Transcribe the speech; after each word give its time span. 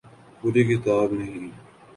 پوری 0.39 0.63
کتاب 0.69 1.09
نہیں۔ 1.13 1.47